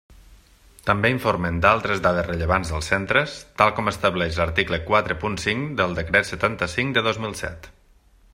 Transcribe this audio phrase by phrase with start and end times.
[0.85, 5.97] També informen d'altres dades rellevants dels centres tal com estableix l'article quatre punt cinc del
[6.01, 7.71] Decret setanta-cinc de dos mil set.